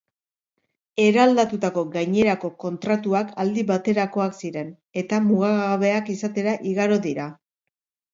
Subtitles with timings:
[1.01, 4.71] Eraldatutako gainerako kontratuak aldi baterakoak ziren,
[5.03, 7.29] eta mugagabeak izatera igaro dira.